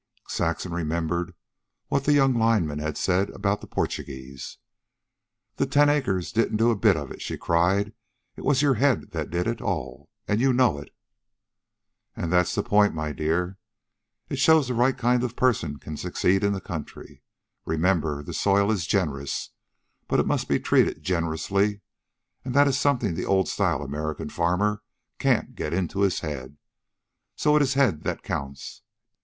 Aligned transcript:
Saxon 0.29 0.73
remembered 0.73 1.35
what 1.89 2.05
the 2.05 2.13
young 2.13 2.33
lineman 2.33 2.79
had 2.79 2.97
said 2.97 3.29
about 3.29 3.61
the 3.61 3.67
Portuguese. 3.67 4.57
"The 5.57 5.67
ten 5.67 5.89
acres 5.89 6.31
didn't 6.31 6.57
do 6.57 6.71
a 6.71 6.75
bit 6.75 6.97
of 6.97 7.11
it," 7.11 7.21
she 7.21 7.37
cried. 7.37 7.93
"It 8.35 8.43
was 8.43 8.63
your 8.63 8.73
head 8.73 9.11
that 9.11 9.29
did 9.29 9.45
it 9.45 9.61
all, 9.61 10.09
and 10.27 10.41
you 10.41 10.53
know 10.53 10.79
it." 10.79 10.89
"And 12.15 12.33
that's 12.33 12.55
the 12.55 12.63
point, 12.63 12.95
my 12.95 13.11
dear. 13.11 13.59
It 14.27 14.39
shows 14.39 14.67
the 14.69 14.73
right 14.73 14.97
kind 14.97 15.23
of 15.23 15.35
person 15.35 15.77
can 15.77 15.97
succeed 15.97 16.43
in 16.43 16.53
the 16.53 16.59
country. 16.61 17.21
Remember, 17.63 18.23
the 18.23 18.33
soil 18.33 18.71
is 18.71 18.87
generous. 18.87 19.51
But 20.07 20.19
it 20.19 20.25
must 20.25 20.47
be 20.47 20.59
treated 20.59 21.03
generously, 21.03 21.81
and 22.43 22.55
that 22.55 22.67
is 22.67 22.75
something 22.75 23.13
the 23.13 23.25
old 23.25 23.47
style 23.47 23.83
American 23.83 24.29
farmer 24.29 24.81
can't 25.19 25.53
get 25.53 25.73
into 25.73 25.99
his 26.01 26.21
head. 26.21 26.57
So 27.35 27.55
it 27.55 27.61
IS 27.61 27.75
head 27.75 28.01
that 28.01 28.23
counts. 28.23 28.81